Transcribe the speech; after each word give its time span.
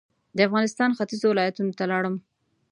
د 0.35 0.37
افغانستان 0.47 0.89
ختيځو 0.97 1.27
ولایتونو 1.31 1.71
ته 1.77 1.83
لاړم. 1.91 2.15